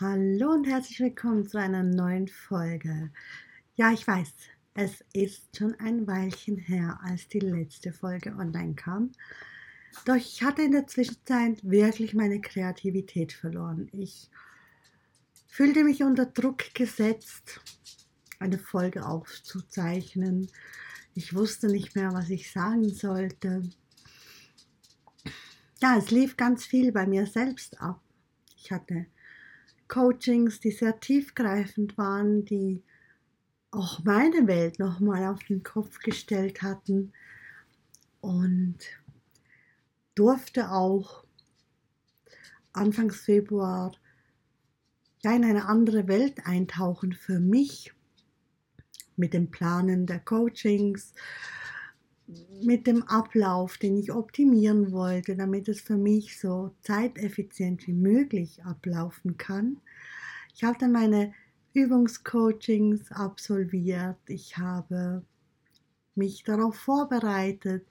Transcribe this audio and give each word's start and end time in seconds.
Hallo 0.00 0.50
und 0.50 0.66
herzlich 0.66 0.98
willkommen 0.98 1.46
zu 1.46 1.56
einer 1.56 1.84
neuen 1.84 2.26
Folge. 2.26 3.12
Ja, 3.76 3.92
ich 3.92 4.04
weiß, 4.04 4.28
es 4.74 5.04
ist 5.12 5.56
schon 5.56 5.76
ein 5.78 6.08
Weilchen 6.08 6.56
her, 6.56 6.98
als 7.04 7.28
die 7.28 7.38
letzte 7.38 7.92
Folge 7.92 8.30
online 8.30 8.74
kam. 8.74 9.12
Doch 10.04 10.16
ich 10.16 10.42
hatte 10.42 10.62
in 10.62 10.72
der 10.72 10.88
Zwischenzeit 10.88 11.62
wirklich 11.62 12.12
meine 12.12 12.40
Kreativität 12.40 13.32
verloren. 13.32 13.88
Ich 13.92 14.28
fühlte 15.46 15.84
mich 15.84 16.02
unter 16.02 16.26
Druck 16.26 16.74
gesetzt, 16.74 17.60
eine 18.40 18.58
Folge 18.58 19.06
aufzuzeichnen. 19.06 20.50
Ich 21.14 21.36
wusste 21.36 21.68
nicht 21.68 21.94
mehr, 21.94 22.12
was 22.12 22.30
ich 22.30 22.50
sagen 22.50 22.88
sollte. 22.88 23.62
Ja, 25.80 25.96
es 25.96 26.10
lief 26.10 26.36
ganz 26.36 26.64
viel 26.64 26.90
bei 26.90 27.06
mir 27.06 27.26
selbst 27.26 27.80
ab. 27.80 28.02
Ich 28.56 28.72
hatte 28.72 29.06
Coachings, 29.94 30.58
die 30.58 30.72
sehr 30.72 30.98
tiefgreifend 30.98 31.96
waren, 31.96 32.44
die 32.44 32.82
auch 33.70 34.02
meine 34.02 34.48
Welt 34.48 34.80
nochmal 34.80 35.28
auf 35.28 35.44
den 35.44 35.62
Kopf 35.62 36.00
gestellt 36.00 36.62
hatten. 36.62 37.12
Und 38.20 38.78
durfte 40.16 40.72
auch 40.72 41.24
Anfangs 42.72 43.20
Februar 43.20 43.92
ja 45.22 45.32
in 45.32 45.44
eine 45.44 45.66
andere 45.66 46.08
Welt 46.08 46.44
eintauchen 46.44 47.12
für 47.12 47.38
mich 47.38 47.94
mit 49.14 49.32
dem 49.32 49.52
Planen 49.52 50.06
der 50.06 50.18
Coachings, 50.18 51.14
mit 52.62 52.86
dem 52.86 53.02
Ablauf, 53.02 53.76
den 53.76 53.96
ich 53.96 54.12
optimieren 54.12 54.92
wollte, 54.92 55.36
damit 55.36 55.68
es 55.68 55.80
für 55.80 55.96
mich 55.96 56.38
so 56.40 56.74
zeiteffizient 56.82 57.86
wie 57.86 57.92
möglich 57.92 58.64
ablaufen 58.64 59.36
kann. 59.36 59.80
Ich 60.54 60.64
habe 60.64 60.78
dann 60.78 60.92
meine 60.92 61.34
Übungscoachings 61.74 63.10
absolviert, 63.12 64.18
ich 64.26 64.56
habe 64.56 65.24
mich 66.14 66.44
darauf 66.44 66.76
vorbereitet 66.76 67.84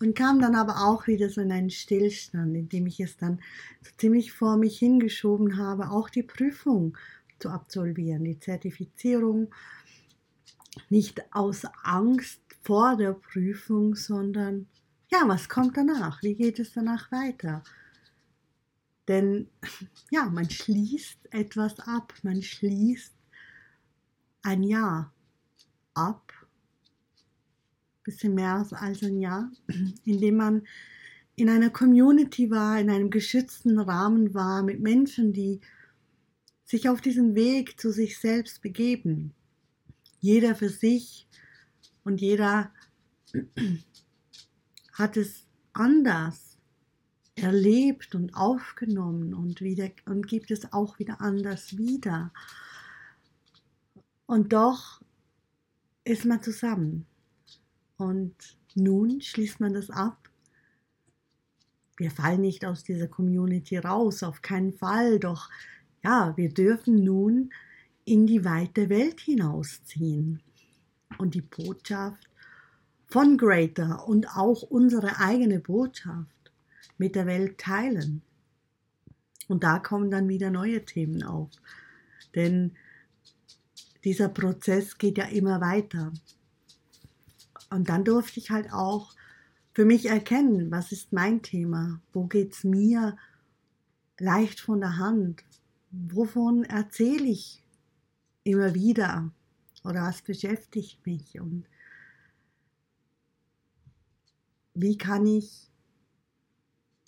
und 0.00 0.14
kam 0.14 0.40
dann 0.40 0.54
aber 0.54 0.86
auch 0.86 1.06
wieder 1.06 1.28
so 1.28 1.40
in 1.40 1.52
einen 1.52 1.70
Stillstand, 1.70 2.54
in 2.54 2.68
dem 2.68 2.86
ich 2.86 3.00
es 3.00 3.16
dann 3.16 3.40
so 3.82 3.90
ziemlich 3.98 4.32
vor 4.32 4.56
mich 4.56 4.78
hingeschoben 4.78 5.56
habe, 5.56 5.90
auch 5.90 6.08
die 6.08 6.22
Prüfung 6.22 6.96
zu 7.38 7.50
absolvieren, 7.50 8.24
die 8.24 8.38
Zertifizierung, 8.38 9.48
nicht 10.90 11.22
aus 11.34 11.64
Angst 11.82 12.40
vor 12.66 12.96
der 12.96 13.12
Prüfung, 13.12 13.94
sondern 13.94 14.66
ja, 15.08 15.22
was 15.26 15.48
kommt 15.48 15.76
danach? 15.76 16.20
Wie 16.24 16.34
geht 16.34 16.58
es 16.58 16.72
danach 16.72 17.12
weiter? 17.12 17.62
Denn 19.06 19.48
ja, 20.10 20.24
man 20.24 20.50
schließt 20.50 21.32
etwas 21.32 21.78
ab, 21.78 22.12
man 22.24 22.42
schließt 22.42 23.14
ein 24.42 24.64
Jahr 24.64 25.14
ab, 25.94 26.32
bisschen 28.02 28.34
mehr 28.34 28.66
als 28.72 29.02
ein 29.04 29.20
Jahr, 29.20 29.48
indem 30.04 30.36
man 30.36 30.66
in 31.36 31.48
einer 31.48 31.70
Community 31.70 32.50
war, 32.50 32.80
in 32.80 32.90
einem 32.90 33.10
geschützten 33.10 33.78
Rahmen 33.78 34.34
war, 34.34 34.64
mit 34.64 34.80
Menschen, 34.80 35.32
die 35.32 35.60
sich 36.64 36.88
auf 36.88 37.00
diesen 37.00 37.36
Weg 37.36 37.78
zu 37.80 37.92
sich 37.92 38.18
selbst 38.18 38.60
begeben. 38.60 39.34
Jeder 40.18 40.56
für 40.56 40.68
sich, 40.68 41.28
und 42.06 42.20
jeder 42.20 42.70
hat 44.92 45.16
es 45.16 45.44
anders 45.72 46.56
erlebt 47.34 48.14
und 48.14 48.34
aufgenommen 48.34 49.34
und, 49.34 49.60
wieder, 49.60 49.90
und 50.04 50.28
gibt 50.28 50.52
es 50.52 50.72
auch 50.72 51.00
wieder 51.00 51.20
anders 51.20 51.76
wieder. 51.76 52.32
Und 54.26 54.52
doch 54.52 55.02
ist 56.04 56.24
man 56.24 56.40
zusammen. 56.44 57.06
Und 57.96 58.56
nun 58.76 59.20
schließt 59.20 59.58
man 59.58 59.74
das 59.74 59.90
ab. 59.90 60.30
Wir 61.96 62.12
fallen 62.12 62.40
nicht 62.40 62.64
aus 62.64 62.84
dieser 62.84 63.08
Community 63.08 63.78
raus, 63.78 64.22
auf 64.22 64.42
keinen 64.42 64.72
Fall. 64.72 65.18
Doch 65.18 65.50
ja, 66.04 66.36
wir 66.36 66.50
dürfen 66.50 67.02
nun 67.02 67.50
in 68.04 68.28
die 68.28 68.44
weite 68.44 68.90
Welt 68.90 69.18
hinausziehen 69.18 70.40
und 71.18 71.34
die 71.34 71.42
Botschaft 71.42 72.28
von 73.06 73.38
Greater 73.38 74.06
und 74.06 74.28
auch 74.36 74.62
unsere 74.62 75.18
eigene 75.18 75.60
Botschaft 75.60 76.52
mit 76.98 77.14
der 77.14 77.26
Welt 77.26 77.58
teilen. 77.58 78.22
Und 79.48 79.62
da 79.62 79.78
kommen 79.78 80.10
dann 80.10 80.28
wieder 80.28 80.50
neue 80.50 80.84
Themen 80.84 81.22
auf. 81.22 81.50
Denn 82.34 82.72
dieser 84.04 84.28
Prozess 84.28 84.98
geht 84.98 85.18
ja 85.18 85.24
immer 85.26 85.60
weiter. 85.60 86.12
Und 87.70 87.88
dann 87.88 88.04
durfte 88.04 88.40
ich 88.40 88.50
halt 88.50 88.72
auch 88.72 89.14
für 89.72 89.84
mich 89.84 90.06
erkennen, 90.06 90.70
was 90.70 90.92
ist 90.92 91.12
mein 91.12 91.42
Thema, 91.42 92.00
wo 92.12 92.26
geht 92.26 92.54
es 92.54 92.64
mir 92.64 93.16
leicht 94.18 94.60
von 94.60 94.80
der 94.80 94.96
Hand, 94.96 95.44
wovon 95.90 96.64
erzähle 96.64 97.26
ich 97.26 97.62
immer 98.42 98.74
wieder, 98.74 99.30
oder 99.86 100.02
was 100.02 100.22
beschäftigt 100.22 101.06
mich 101.06 101.40
und 101.40 101.66
wie 104.74 104.98
kann 104.98 105.26
ich 105.26 105.70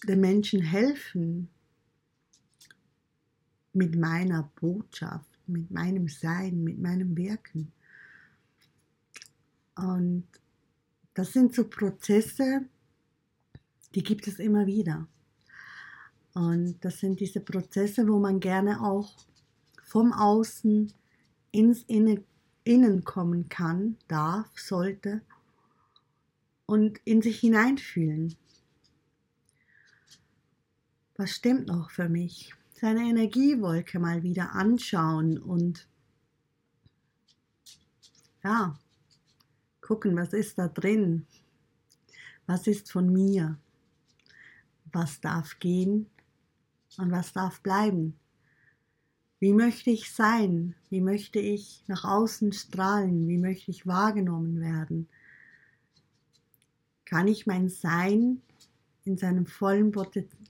den 0.04 0.20
Menschen 0.20 0.62
helfen 0.62 1.50
mit 3.72 3.96
meiner 3.96 4.50
Botschaft, 4.60 5.28
mit 5.46 5.70
meinem 5.70 6.08
Sein, 6.08 6.62
mit 6.64 6.78
meinem 6.78 7.16
Wirken. 7.16 7.72
Und 9.76 10.26
das 11.14 11.32
sind 11.32 11.54
so 11.54 11.68
Prozesse, 11.68 12.62
die 13.94 14.02
gibt 14.02 14.26
es 14.26 14.38
immer 14.38 14.66
wieder. 14.66 15.06
Und 16.34 16.76
das 16.84 16.98
sind 17.00 17.20
diese 17.20 17.40
Prozesse, 17.40 18.06
wo 18.06 18.18
man 18.18 18.40
gerne 18.40 18.82
auch 18.82 19.12
vom 19.84 20.12
Außen 20.12 20.92
ins 21.50 21.82
Innen 21.84 22.24
innen 22.68 23.02
kommen 23.02 23.48
kann, 23.48 23.96
darf, 24.08 24.46
sollte 24.58 25.22
und 26.66 26.98
in 27.06 27.22
sich 27.22 27.40
hineinfühlen. 27.40 28.36
Was 31.16 31.30
stimmt 31.30 31.66
noch 31.66 31.90
für 31.90 32.10
mich? 32.10 32.54
Seine 32.74 33.08
Energiewolke 33.08 33.98
mal 33.98 34.22
wieder 34.22 34.52
anschauen 34.52 35.38
und 35.38 35.88
ja, 38.44 38.78
gucken, 39.80 40.14
was 40.14 40.34
ist 40.34 40.58
da 40.58 40.68
drin? 40.68 41.26
Was 42.46 42.66
ist 42.66 42.92
von 42.92 43.10
mir? 43.10 43.58
Was 44.92 45.22
darf 45.22 45.58
gehen 45.58 46.10
und 46.98 47.10
was 47.10 47.32
darf 47.32 47.62
bleiben? 47.62 48.18
Wie 49.40 49.52
möchte 49.52 49.90
ich 49.90 50.10
sein? 50.10 50.74
Wie 50.90 51.00
möchte 51.00 51.38
ich 51.38 51.84
nach 51.86 52.04
außen 52.04 52.52
strahlen? 52.52 53.28
Wie 53.28 53.38
möchte 53.38 53.70
ich 53.70 53.86
wahrgenommen 53.86 54.60
werden? 54.60 55.08
Kann 57.04 57.28
ich 57.28 57.46
mein 57.46 57.68
Sein 57.68 58.42
in 59.04 59.16
seinem 59.16 59.46
vollen 59.46 59.92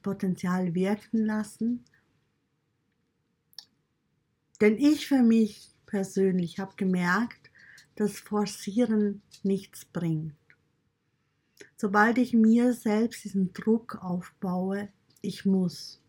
Potenzial 0.02 0.74
wirken 0.74 1.26
lassen? 1.26 1.84
Denn 4.60 4.76
ich 4.76 5.06
für 5.06 5.22
mich 5.22 5.70
persönlich 5.86 6.58
habe 6.58 6.74
gemerkt, 6.76 7.50
dass 7.94 8.18
Forcieren 8.18 9.22
nichts 9.42 9.84
bringt. 9.84 10.34
Sobald 11.76 12.18
ich 12.18 12.32
mir 12.32 12.72
selbst 12.72 13.24
diesen 13.24 13.52
Druck 13.52 14.02
aufbaue, 14.02 14.88
ich 15.20 15.44
muss, 15.44 16.00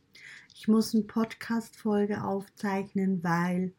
ich 0.59 0.68
muss 0.68 0.94
eine 0.94 1.06
Podcast-Folge 1.06 2.22
aufzeichnen, 2.22 3.23
weil 3.23 3.73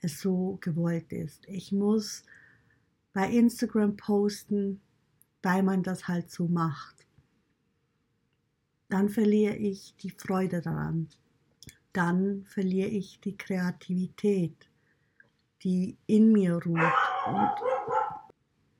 es 0.00 0.20
so 0.20 0.56
gewollt 0.60 1.12
ist. 1.12 1.44
Ich 1.48 1.72
muss 1.72 2.22
bei 3.12 3.28
Instagram 3.28 3.96
posten, 3.96 4.80
weil 5.42 5.64
man 5.64 5.82
das 5.82 6.06
halt 6.06 6.30
so 6.30 6.46
macht. 6.46 6.94
Dann 8.88 9.08
verliere 9.08 9.56
ich 9.56 9.96
die 9.96 10.12
Freude 10.12 10.60
daran. 10.60 11.08
Dann 11.92 12.44
verliere 12.44 12.88
ich 12.90 13.18
die 13.18 13.36
Kreativität, 13.36 14.68
die 15.64 15.96
in 16.06 16.30
mir 16.30 16.54
ruht. 16.54 16.92
Und 17.26 17.50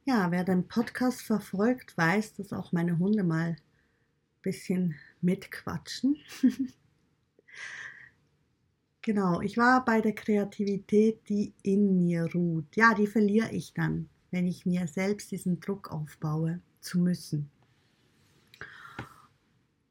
ja, 0.05 0.31
wer 0.31 0.45
den 0.45 0.69
Podcast 0.69 1.23
verfolgt, 1.23 1.99
weiß, 1.99 2.35
dass 2.35 2.53
auch 2.53 2.71
meine 2.71 3.01
Hunde 3.01 3.25
mal 3.25 3.49
ein 3.49 3.57
bisschen 4.43 4.95
mitquatschen. 5.21 6.17
Genau, 9.03 9.41
ich 9.41 9.57
war 9.57 9.85
bei 9.85 10.01
der 10.03 10.15
Kreativität, 10.15 11.27
die 11.29 11.55
in 11.63 11.97
mir 11.97 12.31
ruht. 12.35 12.77
Ja, 12.77 12.93
die 12.95 13.07
verliere 13.07 13.51
ich 13.51 13.73
dann, 13.73 14.11
wenn 14.31 14.47
ich 14.47 14.67
mir 14.67 14.87
selbst 14.87 15.31
diesen 15.31 15.59
Druck 15.59 15.91
aufbaue, 15.91 16.61
zu 16.81 16.99
müssen. 16.99 17.51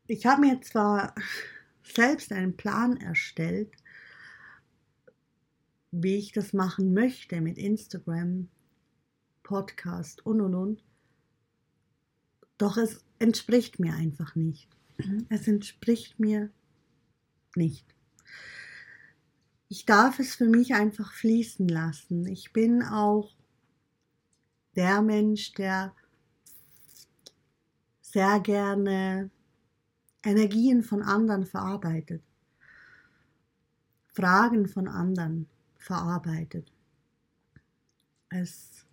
Ich 0.05 0.25
habe 0.25 0.41
mir 0.41 0.61
zwar 0.61 1.15
selbst 1.83 2.31
einen 2.31 2.55
Plan 2.55 2.97
erstellt, 2.97 3.73
wie 5.91 6.17
ich 6.17 6.31
das 6.31 6.53
machen 6.53 6.93
möchte 6.93 7.41
mit 7.41 7.57
Instagram, 7.57 8.47
Podcast 9.41 10.23
und 10.25 10.41
und 10.41 10.53
und. 10.53 10.83
Doch 12.59 12.77
es 12.77 13.03
entspricht 13.17 13.79
mir 13.79 13.93
einfach 13.95 14.35
nicht. 14.35 14.69
Es 15.29 15.47
entspricht 15.47 16.19
mir 16.19 16.51
nicht. 17.55 17.95
Ich 19.71 19.85
darf 19.85 20.17
es 20.17 20.33
für 20.33 20.47
mich 20.47 20.73
einfach 20.73 21.13
fließen 21.13 21.67
lassen. 21.67 22.25
Ich 22.25 22.51
bin 22.53 22.81
auch 22.81 23.35
der 24.75 25.03
Mensch, 25.03 25.53
der 25.53 25.93
sehr 28.01 28.39
gerne 28.39 29.29
Energien 30.23 30.81
von 30.81 31.03
anderen 31.03 31.45
verarbeitet, 31.45 32.23
Fragen 34.07 34.67
von 34.67 34.87
anderen 34.87 35.47
verarbeitet. 35.77 36.73
Es, 38.29 38.87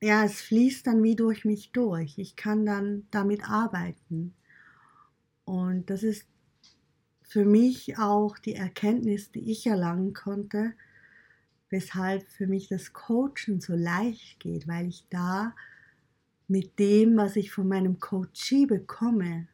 ja, 0.00 0.24
es 0.24 0.40
fließt 0.40 0.86
dann 0.86 1.02
wie 1.02 1.16
durch 1.16 1.44
mich 1.44 1.70
durch. 1.72 2.16
Ich 2.16 2.34
kann 2.34 2.64
dann 2.64 3.06
damit 3.10 3.46
arbeiten. 3.48 4.34
Und 5.44 5.90
das 5.90 6.02
ist 6.02 6.26
für 7.30 7.44
mich 7.44 7.96
auch 7.96 8.38
die 8.38 8.56
Erkenntnis, 8.56 9.30
die 9.30 9.52
ich 9.52 9.64
erlangen 9.64 10.14
konnte, 10.14 10.74
weshalb 11.68 12.26
für 12.26 12.48
mich 12.48 12.66
das 12.66 12.92
Coachen 12.92 13.60
so 13.60 13.76
leicht 13.76 14.40
geht, 14.40 14.66
weil 14.66 14.88
ich 14.88 15.06
da 15.10 15.54
mit 16.48 16.80
dem, 16.80 17.16
was 17.16 17.36
ich 17.36 17.52
von 17.52 17.68
meinem 17.68 18.00
Coachee 18.00 18.66
bekomme, 18.66 19.46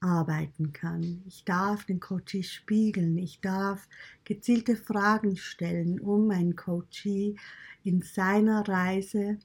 arbeiten 0.00 0.72
kann. 0.72 1.22
Ich 1.24 1.44
darf 1.44 1.84
den 1.84 2.00
Coachee 2.00 2.42
spiegeln, 2.42 3.16
ich 3.16 3.40
darf 3.40 3.88
gezielte 4.24 4.74
Fragen 4.74 5.36
stellen, 5.36 6.00
um 6.00 6.26
meinen 6.26 6.56
Coachee 6.56 7.36
in 7.84 8.02
seiner 8.02 8.66
Reise 8.66 9.38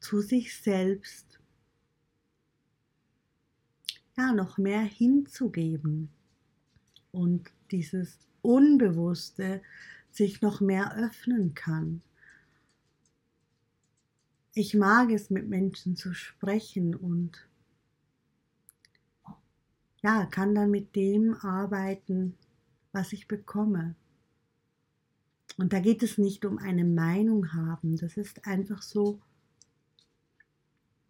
zu 0.00 0.20
sich 0.20 0.60
selbst 0.60 1.40
ja, 4.16 4.32
noch 4.32 4.58
mehr 4.58 4.80
hinzugeben 4.80 6.08
und 7.12 7.50
dieses 7.70 8.18
Unbewusste 8.42 9.62
sich 10.10 10.40
noch 10.40 10.60
mehr 10.60 10.96
öffnen 10.96 11.54
kann. 11.54 12.02
Ich 14.54 14.74
mag 14.74 15.10
es, 15.10 15.28
mit 15.28 15.48
Menschen 15.48 15.96
zu 15.96 16.14
sprechen 16.14 16.94
und 16.94 17.46
ja, 20.02 20.24
kann 20.26 20.54
dann 20.54 20.70
mit 20.70 20.94
dem 20.96 21.34
arbeiten, 21.34 22.36
was 22.92 23.12
ich 23.12 23.28
bekomme. 23.28 23.96
Und 25.58 25.72
da 25.72 25.80
geht 25.80 26.02
es 26.02 26.16
nicht 26.16 26.44
um 26.44 26.58
eine 26.58 26.84
Meinung 26.84 27.52
haben, 27.52 27.96
das 27.96 28.16
ist 28.16 28.46
einfach 28.46 28.82
so, 28.82 29.20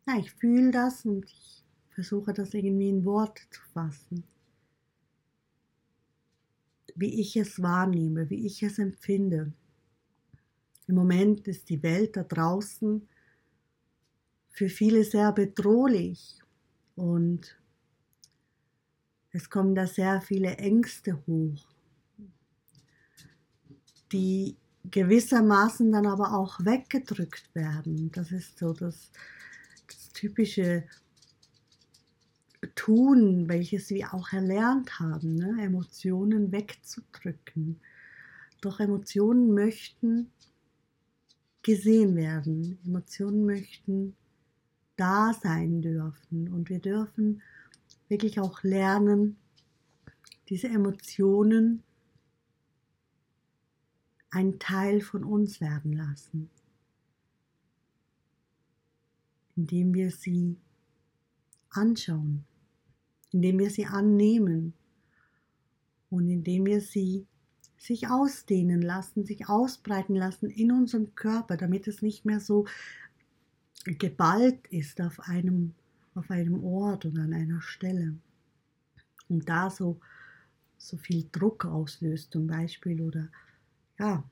ja, 0.07 0.19
ich 0.19 0.33
fühle 0.33 0.71
das 0.71 1.05
und 1.05 1.25
ich 1.25 1.56
versuche 1.97 2.35
das 2.35 2.53
irgendwie 2.53 2.91
in 2.91 3.07
Wort 3.07 3.39
zu 3.51 3.63
fassen. 3.73 4.23
Wie 6.95 7.23
ich 7.23 7.37
es 7.39 7.63
wahrnehme, 7.63 8.29
wie 8.29 8.45
ich 8.45 8.63
es 8.63 8.79
empfinde. 8.79 9.55
Im 10.89 10.95
Moment 10.95 11.49
ist 11.49 11.71
die 11.71 11.83
Welt 11.83 12.19
da 12.19 12.23
draußen 12.23 13.09
für 14.51 14.69
viele 14.69 15.05
sehr 15.05 15.33
bedrohlich 15.33 16.39
und 16.97 17.59
es 19.33 19.49
kommen 19.49 19.75
da 19.75 19.87
sehr 19.87 20.21
viele 20.21 20.59
Ängste 20.59 21.19
hoch, 21.27 21.67
die 24.13 24.55
gewissermaßen 24.91 25.91
dann 25.91 26.07
aber 26.07 26.35
auch 26.35 26.61
weggedrückt 26.63 27.55
werden. 27.55 28.13
Das 28.13 28.33
ist 28.33 28.59
so 28.59 28.75
das, 28.75 29.11
das 29.87 30.13
typische 30.13 30.85
Tun, 32.75 33.49
welches 33.49 33.91
wir 33.91 34.15
auch 34.15 34.33
erlernt 34.33 34.99
haben, 34.99 35.35
ne? 35.35 35.57
Emotionen 35.63 36.53
wegzudrücken. 36.53 37.81
Doch 38.61 38.81
Emotionen 38.81 39.55
möchten 39.55 40.31
gesehen 41.63 42.17
werden. 42.17 42.79
Emotionen 42.85 43.45
möchten 43.45 44.17
da 44.97 45.33
sein 45.33 45.83
dürfen. 45.83 46.53
Und 46.53 46.71
wir 46.71 46.79
dürfen 46.79 47.43
wirklich 48.09 48.41
auch 48.41 48.63
lernen, 48.63 49.37
diese 50.49 50.69
Emotionen 50.69 51.83
ein 54.31 54.59
Teil 54.59 55.01
von 55.01 55.25
uns 55.25 55.61
werden 55.61 55.93
lassen, 55.93 56.51
indem 59.57 59.95
wir 59.95 60.11
sie 60.11 60.57
anschauen, 61.71 62.45
indem 63.33 63.59
wir 63.59 63.71
sie 63.71 63.87
annehmen 63.87 64.75
und 66.11 66.29
indem 66.29 66.67
wir 66.67 66.81
sie 66.81 67.27
sich 67.79 68.09
ausdehnen 68.09 68.81
lassen, 68.81 69.25
sich 69.25 69.49
ausbreiten 69.49 70.17
lassen 70.17 70.49
in 70.51 70.73
unserem 70.73 71.15
Körper, 71.15 71.57
damit 71.57 71.87
es 71.87 72.03
nicht 72.03 72.25
mehr 72.25 72.41
so 72.41 72.67
geballt 73.85 74.67
ist 74.69 75.01
auf 75.01 75.21
einem, 75.21 75.75
auf 76.15 76.31
einem 76.31 76.65
Ort 76.65 77.05
oder 77.07 77.23
an 77.23 77.35
einer 77.35 77.61
Stelle. 77.61 78.17
Und 79.29 79.49
da 79.49 79.71
so, 79.71 80.01
so 80.79 80.97
viel 80.97 81.29
Druck 81.33 81.65
auslöst 81.65 82.33
zum 82.33 82.47
Beispiel 82.47 83.01
oder 83.03 83.29
ja, 83.99 84.25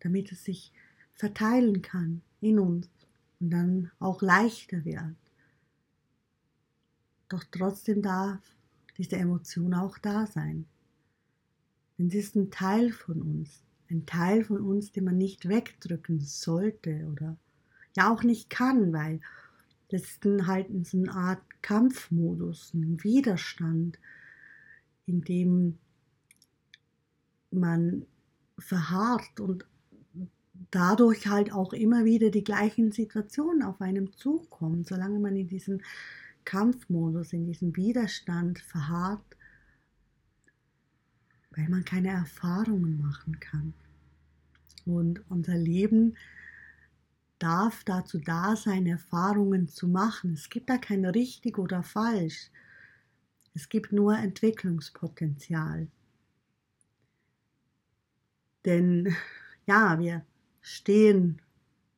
damit 0.00 0.32
es 0.32 0.44
sich 0.44 0.72
verteilen 1.14 1.82
kann 1.82 2.22
in 2.40 2.58
uns 2.58 2.88
und 3.40 3.50
dann 3.50 3.90
auch 3.98 4.22
leichter 4.22 4.84
wird. 4.84 5.16
Doch 7.28 7.44
trotzdem 7.50 8.02
darf 8.02 8.40
diese 8.98 9.16
Emotion 9.16 9.74
auch 9.74 9.98
da 9.98 10.26
sein. 10.26 10.66
Denn 11.98 12.10
sie 12.10 12.18
ist 12.18 12.36
ein 12.36 12.50
Teil 12.50 12.92
von 12.92 13.22
uns, 13.22 13.62
ein 13.90 14.06
Teil 14.06 14.44
von 14.44 14.60
uns, 14.60 14.92
den 14.92 15.04
man 15.04 15.16
nicht 15.16 15.48
wegdrücken 15.48 16.20
sollte 16.20 17.06
oder 17.10 17.36
ja 17.96 18.12
auch 18.12 18.22
nicht 18.22 18.50
kann, 18.50 18.92
weil 18.92 19.20
das 19.88 20.02
ist 20.02 20.24
halt 20.46 20.68
so 20.86 20.98
eine 20.98 21.12
Art 21.12 21.42
Kampfmodus, 21.62 22.74
ein 22.74 23.02
Widerstand, 23.02 23.98
in 25.06 25.22
dem 25.22 25.78
man 27.50 28.04
verharrt 28.58 29.40
und 29.40 29.64
dadurch 30.70 31.26
halt 31.26 31.52
auch 31.52 31.72
immer 31.72 32.04
wieder 32.04 32.30
die 32.30 32.44
gleichen 32.44 32.92
Situationen 32.92 33.62
auf 33.62 33.80
einem 33.80 34.12
zukommen, 34.12 34.84
solange 34.84 35.20
man 35.20 35.36
in 35.36 35.46
diesem 35.46 35.80
Kampfmodus, 36.46 37.34
in 37.34 37.44
diesem 37.44 37.76
Widerstand 37.76 38.58
verharrt, 38.60 39.36
weil 41.50 41.68
man 41.68 41.84
keine 41.84 42.08
Erfahrungen 42.08 42.98
machen 42.98 43.38
kann. 43.38 43.74
Und 44.86 45.22
unser 45.28 45.56
Leben 45.56 46.16
darf 47.38 47.84
dazu 47.84 48.18
da 48.18 48.56
sein, 48.56 48.86
Erfahrungen 48.86 49.68
zu 49.68 49.88
machen. 49.88 50.32
Es 50.32 50.48
gibt 50.48 50.70
da 50.70 50.78
kein 50.78 51.04
richtig 51.04 51.58
oder 51.58 51.82
falsch. 51.82 52.50
Es 53.54 53.68
gibt 53.68 53.92
nur 53.92 54.16
Entwicklungspotenzial. 54.16 55.88
Denn 58.64 59.14
ja, 59.66 59.98
wir 59.98 60.24
stehen 60.60 61.40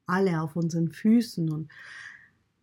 alle 0.07 0.41
auf 0.41 0.57
unseren 0.57 0.91
Füßen 0.91 1.51
und 1.51 1.71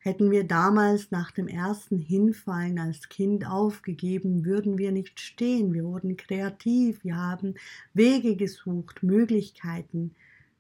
hätten 0.06 0.30
wir 0.30 0.44
damals 0.44 1.10
nach 1.10 1.32
dem 1.32 1.48
ersten 1.48 1.98
Hinfallen 1.98 2.78
als 2.78 3.10
Kind 3.10 3.48
aufgegeben, 3.48 4.46
würden 4.46 4.78
wir 4.78 4.92
nicht 4.92 5.20
stehen. 5.20 5.74
Wir 5.74 5.84
wurden 5.84 6.16
kreativ, 6.16 7.04
wir 7.04 7.18
haben 7.18 7.56
Wege 7.96 8.36
gesucht, 8.36 9.02
Möglichkeiten, 9.02 10.14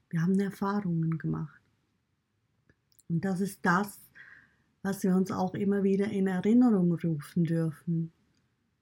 wir 0.10 0.24
haben 0.24 0.40
Erfahrungen 0.40 1.20
gemacht. 1.20 1.62
Und 3.08 3.24
das 3.24 3.40
ist 3.40 3.60
das, 3.62 4.00
was 4.82 5.04
wir 5.04 5.16
uns 5.16 5.32
auch 5.32 5.54
immer 5.54 5.84
wieder 5.84 6.10
in 6.10 6.26
Erinnerung 6.26 6.94
rufen 6.94 7.44
dürfen. 7.44 8.12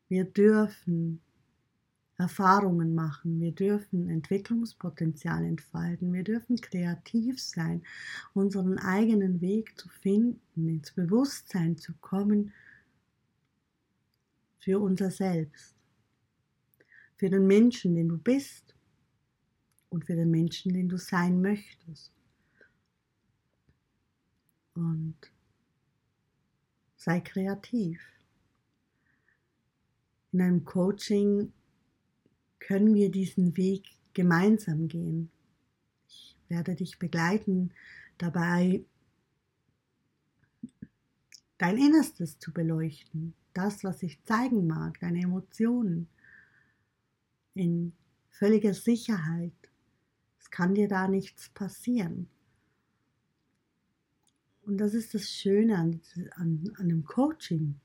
Wir 0.08 0.24
dürfen 0.24 1.20
Erfahrungen 2.18 2.94
machen, 2.94 3.42
wir 3.42 3.52
dürfen 3.52 4.08
Entwicklungspotenzial 4.10 5.44
entfalten, 5.44 6.14
wir 6.14 6.24
dürfen 6.24 6.58
kreativ 6.58 7.42
sein, 7.42 7.84
unseren 8.34 8.78
eigenen 8.78 9.42
Weg 9.42 9.80
zu 9.80 9.90
finden, 9.90 10.70
ins 10.70 10.92
Bewusstsein 10.92 11.78
zu 11.78 11.94
kommen 12.02 12.54
für 14.60 14.80
unser 14.80 15.10
Selbst, 15.10 15.76
für 17.18 17.30
den 17.30 17.48
Menschen, 17.48 17.96
den 17.96 18.10
du 18.10 18.18
bist 18.18 18.76
und 19.90 20.06
für 20.06 20.16
den 20.16 20.30
Menschen, 20.30 20.74
den 20.74 20.88
du 20.88 20.98
sein 20.98 21.42
möchtest. 21.42 22.12
Und 24.76 25.16
sei 26.96 27.20
kreativ. 27.20 28.02
In 30.32 30.42
einem 30.42 30.64
Coaching 30.64 31.52
können 32.68 32.96
wir 32.96 33.12
diesen 33.12 33.58
Weg 33.58 33.86
gemeinsam 34.14 34.88
gehen. 34.88 35.30
Ich 36.08 36.38
werde 36.48 36.76
dich 36.76 36.98
begleiten, 36.98 37.72
dabei 38.18 38.84
dein 41.58 41.78
Innerstes 41.78 42.40
zu 42.40 42.54
beleuchten, 42.54 43.34
das, 43.54 43.84
was 43.84 44.02
ich 44.02 44.24
zeigen 44.24 44.66
mag, 44.66 45.00
deine 45.00 45.22
Emotionen 45.22 46.08
in 47.54 47.94
völliger 48.30 48.74
Sicherheit. 48.74 49.54
Es 50.40 50.50
kann 50.50 50.74
dir 50.74 50.88
da 50.88 51.08
nichts 51.08 51.50
passieren. 51.50 52.30
Und 54.66 54.78
das 54.78 54.94
ist 54.94 55.14
das 55.14 55.30
Schöne 55.30 55.78
an, 55.78 56.02
an, 56.36 56.74
an 56.78 56.90
dem 56.90 57.04
Coaching. 57.04 57.76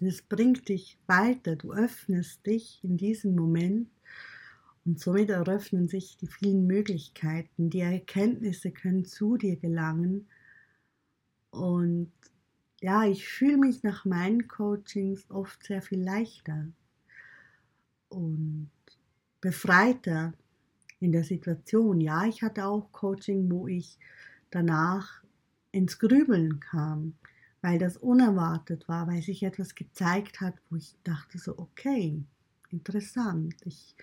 Es 0.00 0.22
bringt 0.22 0.68
dich 0.68 0.98
weiter, 1.06 1.56
du 1.56 1.72
öffnest 1.72 2.46
dich 2.46 2.80
in 2.82 2.96
diesem 2.96 3.34
Moment 3.34 3.90
und 4.86 4.98
somit 4.98 5.28
eröffnen 5.28 5.88
sich 5.88 6.16
die 6.16 6.26
vielen 6.26 6.66
Möglichkeiten. 6.66 7.68
Die 7.68 7.80
Erkenntnisse 7.80 8.70
können 8.70 9.04
zu 9.04 9.36
dir 9.36 9.56
gelangen. 9.56 10.26
Und 11.50 12.12
ja, 12.80 13.04
ich 13.04 13.28
fühle 13.28 13.58
mich 13.58 13.82
nach 13.82 14.06
meinen 14.06 14.48
Coachings 14.48 15.30
oft 15.30 15.62
sehr 15.64 15.82
viel 15.82 16.02
leichter 16.02 16.68
und 18.08 18.70
befreiter 19.42 20.32
in 20.98 21.12
der 21.12 21.24
Situation. 21.24 22.00
Ja, 22.00 22.24
ich 22.24 22.42
hatte 22.42 22.64
auch 22.64 22.90
Coaching, 22.90 23.50
wo 23.50 23.68
ich 23.68 23.98
danach 24.50 25.22
ins 25.72 25.98
Grübeln 25.98 26.58
kam, 26.58 27.14
weil 27.62 27.78
das 27.78 27.96
unerwartet 27.96 28.88
war, 28.88 29.06
weil 29.06 29.22
sich 29.22 29.42
etwas 29.42 29.74
gezeigt 29.74 30.40
hat, 30.40 30.54
wo 30.70 30.76
ich 30.76 30.96
dachte 31.04 31.38
so, 31.38 31.58
okay, 31.58 32.22
interessant. 32.70 33.54
Ich 33.64 33.94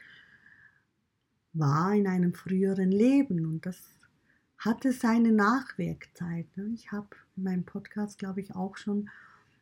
war 1.53 1.93
in 1.93 2.07
einem 2.07 2.33
früheren 2.33 2.91
Leben 2.91 3.45
und 3.45 3.65
das 3.65 3.81
hatte 4.57 4.91
seine 4.91 5.31
Nachwirkzeit. 5.31 6.45
Ne? 6.55 6.71
Ich 6.73 6.91
habe 6.91 7.09
in 7.35 7.43
meinem 7.43 7.63
Podcast, 7.63 8.19
glaube 8.19 8.41
ich, 8.41 8.55
auch 8.55 8.77
schon 8.77 9.09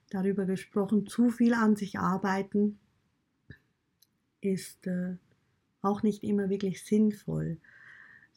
darüber 0.09 0.45
gesprochen, 0.45 1.07
zu 1.07 1.29
viel 1.29 1.53
an 1.53 1.75
sich 1.75 1.99
arbeiten 1.99 2.79
ist 4.45 4.85
äh, 4.87 5.15
auch 5.81 6.03
nicht 6.03 6.23
immer 6.23 6.49
wirklich 6.49 6.83
sinnvoll. 6.83 7.57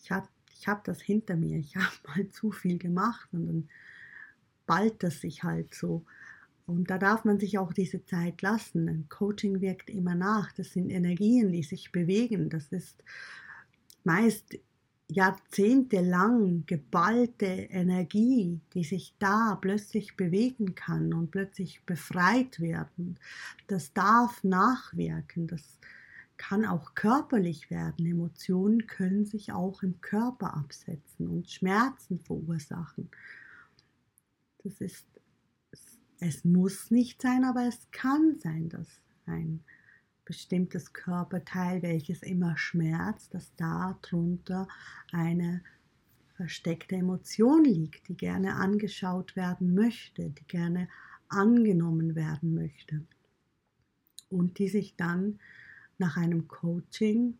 Ich 0.03 0.11
habe 0.11 0.29
ich 0.53 0.67
hab 0.67 0.85
das 0.85 1.01
hinter 1.01 1.37
mir, 1.37 1.59
ich 1.59 1.77
habe 1.77 1.87
mal 2.07 2.29
zu 2.31 2.51
viel 2.51 2.79
gemacht 2.79 3.29
und 3.33 3.47
dann 3.47 3.69
ballt 4.69 5.03
das 5.03 5.21
sich 5.21 5.43
halt 5.43 5.75
so. 5.75 6.05
Und 6.67 6.91
da 6.91 6.99
darf 6.99 7.25
man 7.25 7.41
sich 7.41 7.59
auch 7.59 7.73
diese 7.73 8.05
Zeit 8.05 8.43
lassen. 8.43 8.89
Ein 8.89 9.09
Coaching 9.09 9.63
wirkt 9.63 9.89
immer 9.89 10.15
nach. 10.15 10.53
Das 10.53 10.75
sind 10.75 10.91
Energien, 10.91 11.51
die 11.51 11.63
sich 11.63 11.91
bewegen. 11.91 12.51
Das 12.51 12.69
ist 12.69 13.03
meist 14.05 14.59
jahrzehntelang 15.11 16.65
geballte 16.67 17.47
Energie, 17.47 18.61
die 18.75 18.85
sich 18.85 19.15
da 19.19 19.57
plötzlich 19.59 20.17
bewegen 20.17 20.75
kann 20.75 21.15
und 21.15 21.31
plötzlich 21.31 21.83
befreit 21.87 22.61
werden. 22.61 23.19
Das 23.67 23.95
darf 23.95 24.45
nachwirken. 24.45 25.47
Das 25.47 25.79
kann 26.37 26.67
auch 26.67 26.95
körperlich 26.95 27.71
werden. 27.71 28.05
Emotionen 28.05 28.87
können 28.87 29.25
sich 29.25 29.53
auch 29.53 29.83
im 29.83 30.01
Körper 30.03 30.55
absetzen 30.55 31.29
und 31.29 31.51
Schmerzen 31.51 32.21
verursachen. 32.21 33.09
Das 34.69 34.83
ist, 34.83 35.07
es 36.21 36.45
muss 36.45 36.91
nicht 36.91 37.23
sein, 37.23 37.45
aber 37.45 37.67
es 37.67 37.91
kann 37.91 38.39
sein, 38.39 38.69
dass 38.69 39.01
ein 39.25 39.65
bestimmtes 40.27 40.93
Körperteil, 40.93 41.81
welches 41.81 42.23
immer 42.23 42.59
schmerzt, 42.59 43.33
dass 43.33 43.55
darunter 43.57 44.69
eine 45.11 45.63
versteckte 46.35 46.97
Emotion 46.97 47.65
liegt, 47.65 48.09
die 48.09 48.17
gerne 48.17 48.57
angeschaut 48.57 49.37
werden 49.37 49.75
möchte, 49.75 50.29
die 50.29 50.47
gerne 50.47 50.91
angenommen 51.29 52.15
werden 52.15 52.55
möchte 52.55 53.07
und 54.29 54.59
die 54.59 54.69
sich 54.69 54.97
dann 54.97 55.41
nach 55.97 56.19
einem 56.19 56.47
Coaching 56.47 57.39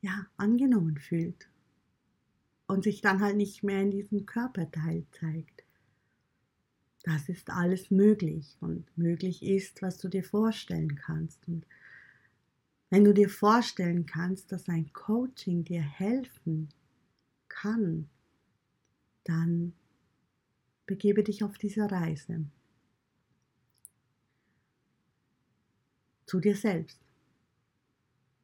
ja, 0.00 0.26
angenommen 0.36 0.98
fühlt 0.98 1.48
und 2.68 2.84
sich 2.84 3.00
dann 3.00 3.20
halt 3.20 3.36
nicht 3.36 3.64
mehr 3.64 3.82
in 3.82 3.90
diesem 3.90 4.24
Körperteil 4.26 5.04
zeigt. 5.10 5.64
Das 7.02 7.28
ist 7.28 7.50
alles 7.50 7.90
möglich 7.90 8.56
und 8.60 8.86
möglich 8.96 9.42
ist, 9.42 9.82
was 9.82 9.98
du 9.98 10.08
dir 10.08 10.22
vorstellen 10.22 10.94
kannst. 10.94 11.48
Und 11.48 11.66
wenn 12.90 13.02
du 13.02 13.12
dir 13.12 13.28
vorstellen 13.28 14.06
kannst, 14.06 14.52
dass 14.52 14.68
ein 14.68 14.92
Coaching 14.92 15.64
dir 15.64 15.82
helfen 15.82 16.68
kann, 17.48 18.08
dann 19.24 19.72
begebe 20.86 21.24
dich 21.24 21.42
auf 21.42 21.58
diese 21.58 21.90
Reise. 21.90 22.44
zu 26.28 26.40
dir 26.40 26.54
selbst. 26.54 27.00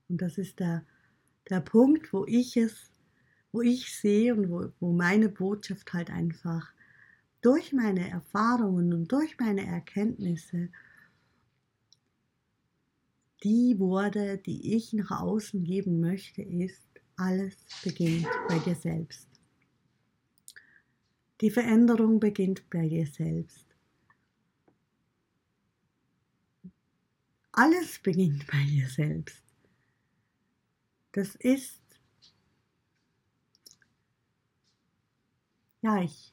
Und 0.09 0.21
das 0.23 0.39
ist 0.39 0.59
der, 0.59 0.85
der 1.49 1.61
Punkt, 1.61 2.13
wo 2.13 2.25
ich 2.27 2.57
es, 2.57 2.91
wo 3.55 3.63
ich 3.63 3.95
sehe 3.95 4.35
und 4.35 4.51
wo, 4.51 4.73
wo 4.81 4.93
meine 4.93 5.29
Botschaft 5.29 5.93
halt 5.93 6.11
einfach 6.11 6.73
durch 7.41 7.73
meine 7.73 8.11
Erfahrungen 8.11 8.93
und 8.93 9.13
durch 9.13 9.39
meine 9.39 9.65
Erkenntnisse 9.65 10.71
die 13.45 13.79
Worte, 13.79 14.39
die 14.39 14.75
ich 14.75 14.93
nach 14.93 15.21
außen 15.21 15.63
geben 15.63 16.01
möchte, 16.01 16.43
ist, 16.43 16.83
alles 17.15 17.55
beginnt 17.85 18.27
bei 18.49 18.59
dir 18.59 18.75
selbst. 18.75 19.29
Die 21.41 21.51
Veränderung 21.51 22.19
beginnt 22.19 22.69
bei 22.71 22.89
dir 22.89 23.07
selbst. 23.07 23.67
Alles 27.53 28.01
beginnt 28.01 28.49
bei 28.49 28.65
dir 28.65 28.89
selbst. 28.89 29.45
Das 31.13 31.37
ist, 31.37 31.84
ja, 35.85 36.03
ich 36.03 36.33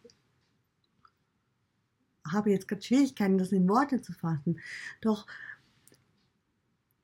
habe 2.25 2.51
jetzt 2.51 2.67
gerade 2.67 2.81
Schwierigkeiten, 2.81 3.38
das 3.38 3.51
in 3.51 3.67
Worte 3.67 4.01
zu 4.01 4.13
fassen. 4.13 4.60
Doch 5.01 5.27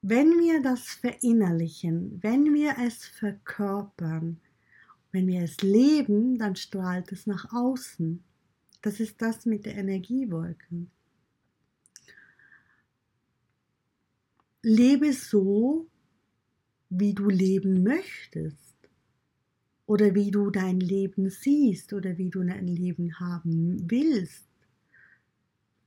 wenn 0.02 0.40
wir 0.40 0.62
das 0.62 0.88
verinnerlichen, 0.88 2.24
wenn 2.24 2.54
wir 2.54 2.76
es 2.80 3.06
verkörpern, 3.06 4.40
wenn 5.12 5.28
wir 5.28 5.44
es 5.44 5.58
leben, 5.62 6.38
dann 6.38 6.56
strahlt 6.56 7.12
es 7.12 7.28
nach 7.28 7.52
außen. 7.52 8.24
Das 8.82 9.00
ist 9.02 9.22
das 9.22 9.46
mit 9.46 9.66
der 9.66 9.76
Energiewolke. 9.76 10.88
lebe 14.68 15.14
so, 15.14 15.88
wie 16.90 17.14
du 17.14 17.30
leben 17.30 17.84
möchtest 17.84 18.67
oder 19.88 20.14
wie 20.14 20.30
du 20.30 20.52
dein 20.52 20.80
Leben 20.80 21.32
siehst 21.32 21.94
oder 21.94 22.16
wie 22.20 22.30
du 22.30 22.44
dein 22.44 22.68
Leben 22.68 23.20
haben 23.20 23.90
willst. 23.90 24.46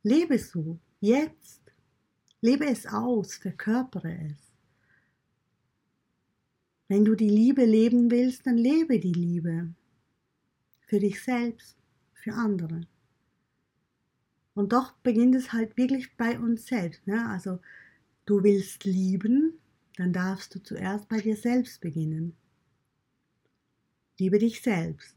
Lebe 0.03 0.39
so, 0.39 0.81
jetzt. 1.01 1.61
Lebe 2.41 2.67
es 2.67 2.87
aus, 2.87 3.37
verkörpere 3.37 4.13
es. 4.27 4.53
Wenn 6.89 7.05
du 7.05 7.15
die 7.15 7.29
Liebe 7.29 7.65
leben 7.65 8.11
willst, 8.11 8.45
dann 8.47 8.57
lebe 8.57 8.99
die 8.99 9.13
Liebe. 9.13 9.73
Für 10.87 10.99
dich 10.99 11.23
selbst, 11.23 11.77
für 12.15 12.33
andere. 12.33 12.81
Und 14.55 14.73
doch 14.73 14.93
beginnt 15.05 15.37
es 15.37 15.53
halt 15.53 15.77
wirklich 15.77 16.17
bei 16.17 16.37
uns 16.37 16.67
selbst. 16.67 17.07
Ne? 17.07 17.29
Also 17.29 17.61
Du 18.31 18.45
willst 18.45 18.85
lieben, 18.85 19.55
dann 19.97 20.13
darfst 20.13 20.55
du 20.55 20.63
zuerst 20.63 21.09
bei 21.09 21.21
dir 21.21 21.35
selbst 21.35 21.81
beginnen. 21.81 22.37
Liebe 24.21 24.39
dich 24.39 24.63
selbst. 24.63 25.17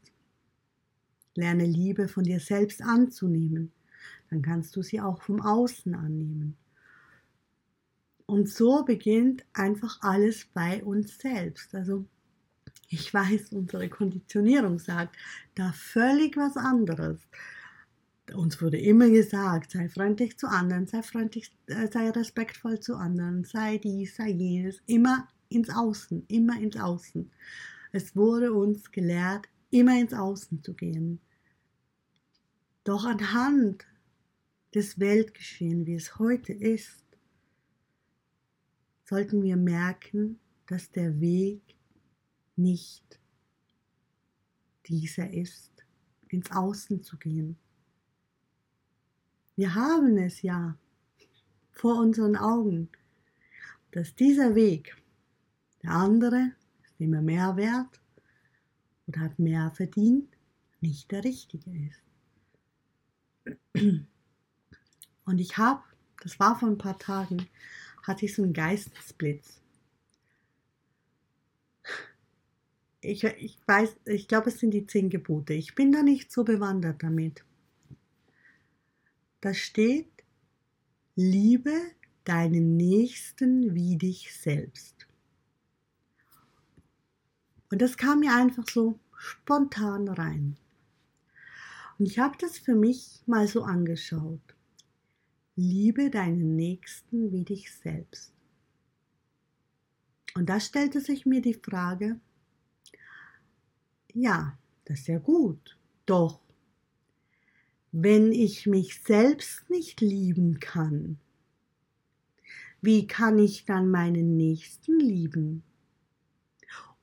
Lerne 1.34 1.66
Liebe 1.66 2.08
von 2.08 2.24
dir 2.24 2.40
selbst 2.40 2.82
anzunehmen. 2.82 3.70
Dann 4.30 4.42
kannst 4.42 4.74
du 4.74 4.82
sie 4.82 5.00
auch 5.00 5.22
vom 5.22 5.40
Außen 5.40 5.94
annehmen. 5.94 6.56
Und 8.26 8.48
so 8.48 8.84
beginnt 8.84 9.44
einfach 9.52 9.98
alles 10.00 10.46
bei 10.46 10.82
uns 10.82 11.18
selbst. 11.18 11.74
Also 11.74 12.06
ich 12.88 13.12
weiß, 13.12 13.52
unsere 13.52 13.88
Konditionierung 13.88 14.78
sagt 14.78 15.16
da 15.54 15.72
völlig 15.72 16.36
was 16.36 16.56
anderes 16.56 17.20
uns 18.32 18.60
wurde 18.62 18.78
immer 18.78 19.10
gesagt, 19.10 19.72
sei 19.72 19.88
freundlich 19.88 20.38
zu 20.38 20.48
anderen, 20.48 20.86
sei 20.86 21.02
freundlich, 21.02 21.52
äh, 21.66 21.88
sei 21.88 22.10
respektvoll 22.10 22.80
zu 22.80 22.96
anderen, 22.96 23.44
sei 23.44 23.78
dies, 23.78 24.16
sei 24.16 24.30
jenes, 24.30 24.80
immer 24.86 25.28
ins 25.48 25.68
Außen, 25.68 26.24
immer 26.28 26.58
ins 26.58 26.76
Außen. 26.76 27.30
Es 27.96 28.16
wurde 28.16 28.52
uns 28.52 28.90
gelehrt, 28.90 29.48
immer 29.70 29.96
ins 29.96 30.12
Außen 30.12 30.64
zu 30.64 30.74
gehen. 30.74 31.20
Doch 32.82 33.04
anhand 33.04 33.86
des 34.74 34.98
Weltgeschehen, 34.98 35.86
wie 35.86 35.94
es 35.94 36.18
heute 36.18 36.52
ist, 36.52 37.04
sollten 39.04 39.44
wir 39.44 39.56
merken, 39.56 40.40
dass 40.66 40.90
der 40.90 41.20
Weg 41.20 41.62
nicht 42.56 43.20
dieser 44.86 45.32
ist, 45.32 45.86
ins 46.26 46.50
Außen 46.50 47.04
zu 47.04 47.16
gehen. 47.16 47.56
Wir 49.54 49.72
haben 49.72 50.18
es 50.18 50.42
ja 50.42 50.76
vor 51.70 52.00
unseren 52.00 52.34
Augen, 52.34 52.88
dass 53.92 54.16
dieser 54.16 54.56
Weg, 54.56 55.00
der 55.84 55.92
andere 55.92 56.56
ist 56.94 57.00
immer 57.00 57.22
mehr 57.22 57.56
wert 57.56 58.00
oder 59.06 59.20
hat 59.20 59.38
mehr 59.38 59.70
verdient, 59.72 60.28
nicht 60.80 61.10
der 61.10 61.24
richtige 61.24 61.70
ist. 61.70 62.02
Und 65.24 65.40
ich 65.40 65.58
habe, 65.58 65.82
das 66.22 66.38
war 66.38 66.58
vor 66.58 66.68
ein 66.68 66.78
paar 66.78 66.98
Tagen, 66.98 67.46
hatte 68.02 68.26
ich 68.26 68.34
so 68.34 68.42
einen 68.42 68.52
Geistesblitz. 68.52 69.60
Ich, 73.00 73.24
ich 73.24 73.58
weiß, 73.66 73.96
ich 74.06 74.28
glaube, 74.28 74.48
es 74.48 74.60
sind 74.60 74.70
die 74.70 74.86
zehn 74.86 75.10
Gebote. 75.10 75.52
Ich 75.52 75.74
bin 75.74 75.92
da 75.92 76.02
nicht 76.02 76.32
so 76.32 76.42
bewandert 76.44 77.02
damit. 77.02 77.44
Da 79.42 79.52
steht, 79.52 80.10
liebe 81.14 81.74
deinen 82.24 82.78
Nächsten 82.78 83.74
wie 83.74 83.96
dich 83.96 84.34
selbst. 84.34 85.06
Und 87.74 87.82
das 87.82 87.96
kam 87.96 88.20
mir 88.20 88.32
einfach 88.32 88.68
so 88.68 89.00
spontan 89.16 90.06
rein. 90.06 90.56
Und 91.98 92.06
ich 92.06 92.20
habe 92.20 92.36
das 92.38 92.56
für 92.56 92.76
mich 92.76 93.20
mal 93.26 93.48
so 93.48 93.64
angeschaut. 93.64 94.54
Liebe 95.56 96.08
deinen 96.08 96.54
Nächsten 96.54 97.32
wie 97.32 97.42
dich 97.42 97.74
selbst. 97.74 98.32
Und 100.36 100.48
da 100.48 100.60
stellte 100.60 101.00
sich 101.00 101.26
mir 101.26 101.42
die 101.42 101.54
Frage, 101.54 102.20
ja, 104.12 104.56
das 104.84 105.00
ist 105.00 105.08
ja 105.08 105.18
gut, 105.18 105.76
doch 106.06 106.38
wenn 107.90 108.30
ich 108.30 108.68
mich 108.68 109.02
selbst 109.02 109.68
nicht 109.68 110.00
lieben 110.00 110.60
kann, 110.60 111.18
wie 112.80 113.08
kann 113.08 113.36
ich 113.40 113.64
dann 113.64 113.90
meinen 113.90 114.36
Nächsten 114.36 115.00
lieben? 115.00 115.64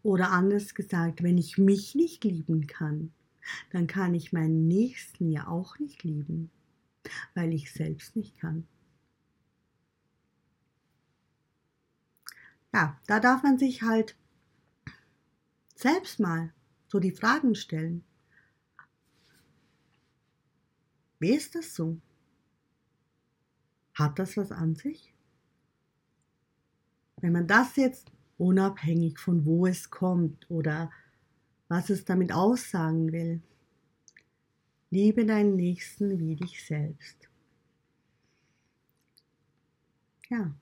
Oder 0.03 0.31
anders 0.31 0.73
gesagt, 0.73 1.21
wenn 1.21 1.37
ich 1.37 1.57
mich 1.57 1.95
nicht 1.95 2.23
lieben 2.23 2.67
kann, 2.67 3.11
dann 3.71 3.87
kann 3.87 4.13
ich 4.13 4.33
meinen 4.33 4.67
Nächsten 4.67 5.29
ja 5.29 5.47
auch 5.47 5.79
nicht 5.79 6.03
lieben, 6.03 6.49
weil 7.33 7.53
ich 7.53 7.71
selbst 7.71 8.15
nicht 8.15 8.39
kann. 8.39 8.67
Ja, 12.73 12.97
da 13.05 13.19
darf 13.19 13.43
man 13.43 13.57
sich 13.57 13.81
halt 13.81 14.15
selbst 15.75 16.19
mal 16.19 16.53
so 16.87 16.99
die 16.99 17.11
Fragen 17.11 17.55
stellen. 17.55 18.03
Wie 21.19 21.31
ist 21.31 21.55
das 21.55 21.75
so? 21.75 21.99
Hat 23.93 24.17
das 24.17 24.37
was 24.37 24.51
an 24.51 24.75
sich? 24.75 25.13
Wenn 27.17 27.33
man 27.33 27.45
das 27.45 27.75
jetzt 27.75 28.11
unabhängig 28.41 29.19
von 29.19 29.45
wo 29.45 29.67
es 29.67 29.91
kommt 29.91 30.49
oder 30.49 30.91
was 31.67 31.91
es 31.91 32.05
damit 32.05 32.33
aussagen 32.33 33.11
will. 33.11 33.41
Liebe 34.89 35.25
deinen 35.25 35.55
Nächsten 35.55 36.19
wie 36.19 36.35
dich 36.35 36.65
selbst. 36.65 37.29
Ja, 40.29 40.53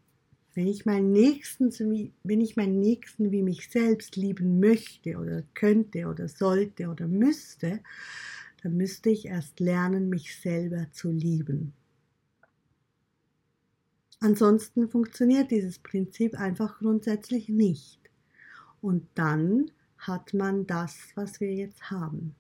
wenn 0.55 0.67
ich 0.67 0.85
meinen 0.85 1.11
Nächsten, 1.13 1.71
wenn 2.23 2.41
ich 2.41 2.57
meinen 2.57 2.79
Nächsten 2.79 3.31
wie 3.31 3.43
mich 3.43 3.69
selbst 3.69 4.17
lieben 4.17 4.59
möchte 4.59 5.17
oder 5.17 5.43
könnte 5.53 6.07
oder 6.07 6.27
sollte 6.27 6.89
oder 6.89 7.07
müsste, 7.07 7.79
dann 8.61 8.75
müsste 8.75 9.09
ich 9.09 9.27
erst 9.27 9.59
lernen, 9.61 10.09
mich 10.09 10.35
selber 10.35 10.91
zu 10.91 11.11
lieben. 11.11 11.73
Ansonsten 14.21 14.89
funktioniert 14.89 15.49
dieses 15.51 15.79
Prinzip 15.79 16.35
einfach 16.37 16.79
grundsätzlich 16.79 17.47
nicht. 17.49 17.99
Und 18.81 19.07
dann 19.15 19.71
hat 19.97 20.33
man 20.33 20.67
das, 20.67 20.97
was 21.15 21.39
wir 21.39 21.53
jetzt 21.53 21.89
haben. 21.89 22.35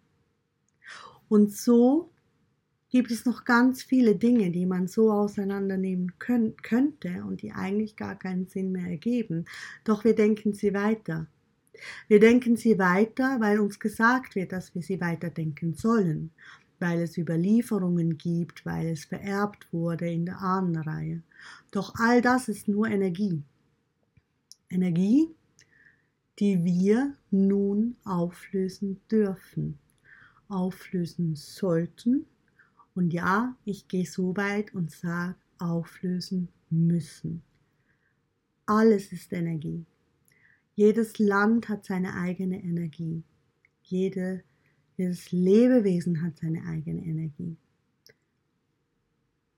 Und 1.29 1.53
so 1.53 2.11
gibt 2.89 3.11
es 3.11 3.25
noch 3.25 3.45
ganz 3.45 3.83
viele 3.83 4.15
Dinge, 4.15 4.51
die 4.51 4.65
man 4.65 4.87
so 4.87 5.11
auseinandernehmen 5.11 6.17
können, 6.19 6.57
könnte 6.57 7.23
und 7.23 7.41
die 7.41 7.51
eigentlich 7.51 7.95
gar 7.95 8.17
keinen 8.17 8.47
Sinn 8.47 8.71
mehr 8.71 8.87
ergeben. 8.87 9.45
Doch 9.83 10.03
wir 10.03 10.15
denken 10.15 10.53
sie 10.53 10.73
weiter. 10.73 11.27
Wir 12.07 12.19
denken 12.19 12.57
sie 12.57 12.77
weiter, 12.77 13.39
weil 13.39 13.59
uns 13.59 13.79
gesagt 13.79 14.35
wird, 14.35 14.51
dass 14.51 14.75
wir 14.75 14.81
sie 14.81 14.99
weiterdenken 14.99 15.75
sollen, 15.75 16.31
weil 16.79 17.01
es 17.01 17.17
Überlieferungen 17.17 18.17
gibt, 18.17 18.65
weil 18.65 18.87
es 18.87 19.05
vererbt 19.05 19.71
wurde 19.71 20.09
in 20.09 20.25
der 20.25 20.39
Ahnenreihe. 20.41 21.21
Doch 21.71 21.95
all 21.95 22.21
das 22.21 22.47
ist 22.47 22.67
nur 22.67 22.87
Energie. 22.87 23.43
Energie, 24.69 25.27
die 26.39 26.63
wir 26.63 27.15
nun 27.31 27.95
auflösen 28.05 28.99
dürfen, 29.11 29.77
auflösen 30.47 31.35
sollten. 31.35 32.25
Und 32.95 33.13
ja, 33.13 33.55
ich 33.65 33.87
gehe 33.87 34.05
so 34.05 34.35
weit 34.37 34.73
und 34.73 34.91
sage, 34.91 35.35
auflösen 35.57 36.49
müssen. 36.69 37.41
Alles 38.65 39.11
ist 39.11 39.33
Energie. 39.33 39.85
Jedes 40.75 41.19
Land 41.19 41.67
hat 41.67 41.85
seine 41.85 42.13
eigene 42.15 42.63
Energie. 42.63 43.23
Jede, 43.83 44.43
jedes 44.95 45.31
Lebewesen 45.31 46.21
hat 46.21 46.37
seine 46.37 46.63
eigene 46.65 47.03
Energie. 47.03 47.57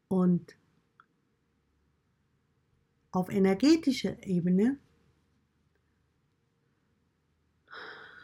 Und 0.08 0.56
auf 3.12 3.30
energetischer 3.30 4.26
Ebene 4.26 4.78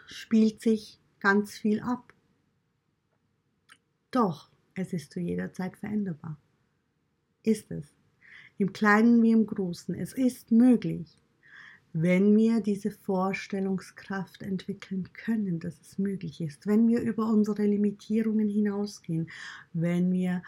spielt 0.05 0.61
sich 0.61 0.99
ganz 1.19 1.57
viel 1.57 1.81
ab. 1.81 2.13
Doch 4.11 4.49
es 4.73 4.93
ist 4.93 5.11
zu 5.11 5.19
jeder 5.19 5.51
Zeit 5.53 5.77
veränderbar. 5.77 6.37
Ist 7.43 7.71
es. 7.71 7.93
Im 8.57 8.73
Kleinen 8.73 9.21
wie 9.21 9.31
im 9.31 9.45
Großen. 9.45 9.93
Es 9.95 10.13
ist 10.13 10.51
möglich, 10.51 11.21
wenn 11.93 12.35
wir 12.35 12.61
diese 12.61 12.91
Vorstellungskraft 12.91 14.41
entwickeln 14.41 15.11
können, 15.13 15.59
dass 15.59 15.79
es 15.81 15.97
möglich 15.97 16.41
ist, 16.41 16.67
wenn 16.67 16.87
wir 16.87 17.01
über 17.01 17.27
unsere 17.27 17.65
Limitierungen 17.65 18.49
hinausgehen, 18.49 19.29
wenn 19.73 20.11
wir 20.11 20.43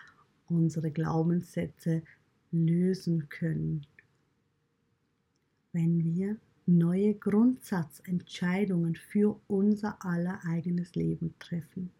unsere 0.48 0.92
Glaubenssätze 0.92 2.04
lösen 2.52 3.30
können, 3.30 3.86
wenn 5.72 6.04
wir 6.04 6.38
neue 6.66 7.16
Grundsatzentscheidungen 7.16 8.96
für 8.96 9.40
unser 9.48 10.04
aller 10.06 10.40
eigenes 10.46 10.96
Leben 10.96 11.34
treffen. 11.40 11.92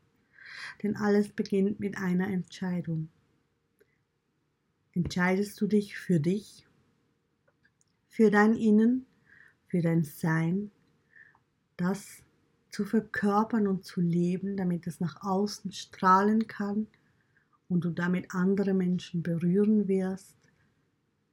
Denn 0.82 0.96
alles 0.96 1.30
beginnt 1.30 1.80
mit 1.80 1.98
einer 1.98 2.28
Entscheidung. 2.28 3.10
Entscheidest 4.94 5.60
du 5.62 5.68
dich 5.68 5.98
für 5.98 6.20
dich, 6.20 6.68
für 8.08 8.32
dein 8.32 8.56
Innen, 8.56 9.06
für 9.68 9.82
dein 9.82 10.04
Sein, 10.04 10.72
das 11.78 12.24
zu 12.72 12.86
verkörpern 12.86 13.68
und 13.68 13.86
zu 13.86 14.02
leben, 14.02 14.58
damit 14.58 14.88
es 14.88 15.00
nach 15.00 15.24
außen 15.24 15.72
strahlen 15.72 16.48
kann 16.48 16.88
und 17.68 17.86
du 17.86 17.92
damit 17.92 18.34
andere 18.34 18.74
Menschen 18.74 19.24
berühren 19.24 19.88
wirst 19.88 20.36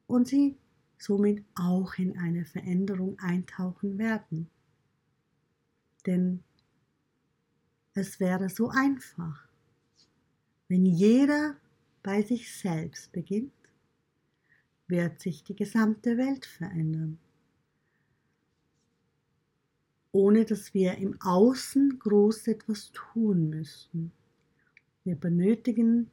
und 0.07 0.27
sie 0.27 0.57
somit 0.97 1.43
auch 1.55 1.95
in 1.95 2.17
eine 2.17 2.45
Veränderung 2.45 3.19
eintauchen 3.19 3.97
werden. 3.97 4.49
Denn 6.05 6.43
es 7.93 8.19
wäre 8.19 8.49
so 8.49 8.69
einfach, 8.69 9.47
wenn 10.67 10.85
jeder 10.85 11.55
bei 12.03 12.21
sich 12.21 12.53
selbst 12.55 13.11
beginnt, 13.11 13.51
wird 14.87 15.19
sich 15.19 15.43
die 15.43 15.55
gesamte 15.55 16.17
Welt 16.17 16.45
verändern, 16.45 17.19
ohne 20.11 20.45
dass 20.45 20.73
wir 20.73 20.97
im 20.97 21.19
Außen 21.21 21.99
groß 21.99 22.47
etwas 22.47 22.91
tun 22.91 23.49
müssen. 23.49 24.11
Wir 25.03 25.15
benötigen 25.15 26.09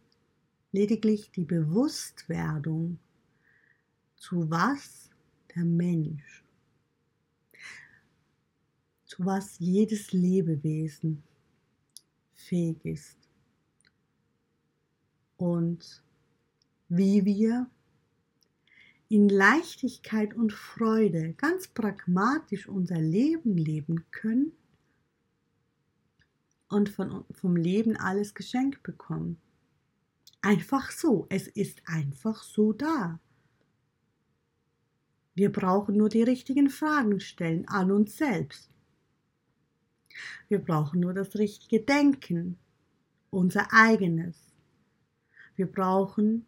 lediglich 0.72 1.30
die 1.30 1.44
Bewusstwerdung 1.44 2.98
zu 4.24 4.50
was 4.50 5.10
der 5.54 5.66
Mensch, 5.66 6.42
zu 9.04 9.26
was 9.26 9.58
jedes 9.58 10.12
Lebewesen 10.12 11.22
fähig 12.32 12.82
ist 12.86 13.18
und 15.36 16.02
wie 16.88 17.26
wir 17.26 17.68
in 19.10 19.28
Leichtigkeit 19.28 20.32
und 20.32 20.54
Freude 20.54 21.34
ganz 21.34 21.68
pragmatisch 21.68 22.66
unser 22.66 23.02
Leben 23.02 23.58
leben 23.58 24.10
können 24.10 24.52
und 26.68 26.88
von, 26.88 27.26
vom 27.30 27.56
Leben 27.56 27.98
alles 27.98 28.34
geschenkt 28.34 28.82
bekommen. 28.82 29.38
Einfach 30.40 30.90
so, 30.92 31.26
es 31.28 31.46
ist 31.46 31.82
einfach 31.84 32.42
so 32.42 32.72
da. 32.72 33.20
Wir 35.34 35.50
brauchen 35.50 35.96
nur 35.96 36.08
die 36.08 36.22
richtigen 36.22 36.70
Fragen 36.70 37.20
stellen 37.20 37.66
an 37.68 37.90
uns 37.90 38.16
selbst. 38.16 38.70
Wir 40.48 40.60
brauchen 40.60 41.00
nur 41.00 41.12
das 41.12 41.34
richtige 41.36 41.80
Denken, 41.80 42.56
unser 43.30 43.72
eigenes. 43.72 44.36
Wir 45.56 45.66
brauchen 45.66 46.46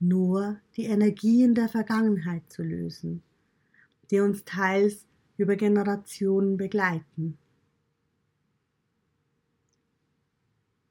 nur 0.00 0.60
die 0.76 0.84
Energien 0.84 1.54
der 1.54 1.68
Vergangenheit 1.68 2.50
zu 2.50 2.62
lösen, 2.62 3.22
die 4.10 4.18
uns 4.20 4.44
teils 4.44 5.06
über 5.36 5.56
Generationen 5.56 6.56
begleiten. 6.56 7.38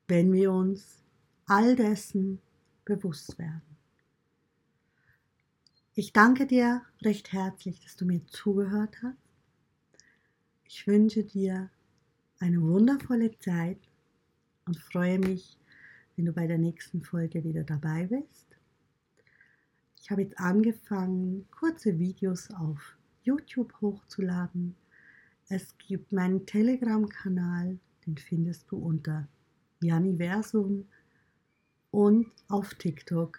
Wenn 0.08 0.32
wir 0.32 0.52
uns 0.52 1.04
all 1.46 1.76
dessen 1.76 2.39
bewusst 2.86 3.38
werden. 3.38 3.73
Ich 5.95 6.12
danke 6.12 6.47
dir 6.47 6.82
recht 7.03 7.34
herzlich, 7.34 7.79
dass 7.82 7.95
du 7.95 8.06
mir 8.06 8.25
zugehört 8.25 8.97
hast. 9.03 9.15
Ich 10.63 10.88
wünsche 10.88 11.23
dir 11.23 11.69
eine 12.39 12.60
wundervolle 12.63 13.38
Zeit 13.38 13.77
und 14.65 14.75
freue 14.79 15.19
mich, 15.19 15.56
wenn 16.15 16.25
du 16.25 16.34
bei 16.34 16.47
der 16.47 16.58
nächsten 16.58 17.03
Folge 17.03 17.43
wieder 17.43 17.63
dabei 17.63 18.08
bist. 18.08 18.58
Ich 20.01 20.10
habe 20.10 20.23
jetzt 20.23 20.39
angefangen, 20.39 21.45
kurze 21.51 21.99
Videos 21.99 22.49
auf 22.49 22.97
YouTube 23.21 23.79
hochzuladen. 23.79 24.75
Es 25.47 25.77
gibt 25.77 26.12
meinen 26.12 26.47
Telegram-Kanal, 26.47 27.77
den 28.08 28.17
findest 28.17 28.71
du 28.71 28.77
unter 28.77 29.27
Janiversum 29.79 30.88
und 31.91 32.32
auf 32.47 32.73
TikTok 32.73 33.38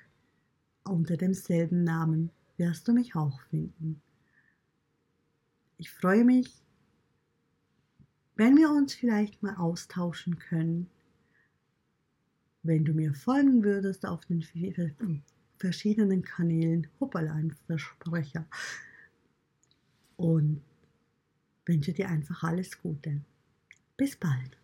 unter 0.85 1.17
demselben 1.17 1.83
Namen 1.83 2.31
wirst 2.57 2.87
du 2.89 2.93
mich 2.93 3.15
auch 3.15 3.41
finden. 3.51 4.01
Ich 5.77 5.91
freue 5.91 6.25
mich, 6.25 6.63
wenn 8.37 8.57
wir 8.57 8.71
uns 8.71 8.95
vielleicht 8.95 9.43
mal 9.43 9.57
austauschen 9.57 10.39
können, 10.39 10.89
wenn 12.63 12.85
du 12.85 12.95
mir 12.95 13.15
folgen 13.15 13.63
würdest 13.63 14.07
auf 14.07 14.25
den 14.27 14.45
verschiedenen 15.59 16.23
Kanälen. 16.23 16.89
Hoppala, 16.99 17.33
ein 17.35 17.55
Versprecher. 17.67 18.47
Und 20.17 20.63
wünsche 21.67 21.93
dir 21.93 22.09
einfach 22.09 22.43
alles 22.43 22.81
Gute. 22.81 23.21
Bis 23.97 24.17
bald. 24.17 24.57